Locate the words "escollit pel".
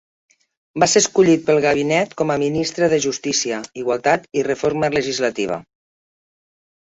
1.03-1.59